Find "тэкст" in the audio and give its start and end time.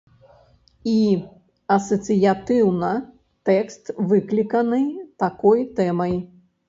3.51-3.83